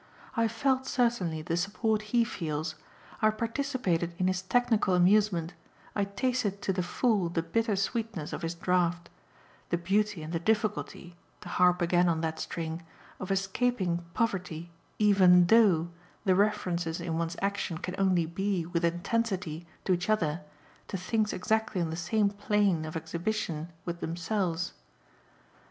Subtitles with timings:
[0.35, 2.73] I felt, certainly, the support he feels,
[3.21, 5.53] I participated in his technical amusement,
[5.95, 9.09] I tasted to the full the bitter sweetness of his draught
[9.69, 12.81] the beauty and the difficulty (to harp again on that string)
[13.19, 15.91] of escaping poverty EVEN THOUGH
[16.25, 20.41] the references in one's action can only be, with intensity, to each other,
[20.87, 24.73] to things exactly on the same plane of exhibition with themselves.